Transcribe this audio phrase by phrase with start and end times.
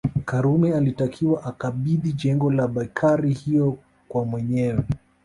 [0.25, 3.77] Karume alitakiwa akabidhi jengo la bekari hiyo
[4.09, 4.83] kwa mwenyewe